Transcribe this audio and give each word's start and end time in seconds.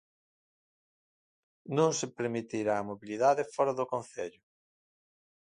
Non 1.77 1.91
se 1.99 2.07
permitirá 2.17 2.73
a 2.77 2.87
mobilidade 2.89 3.49
fora 3.53 3.73
do 3.79 3.85
concello. 3.93 4.41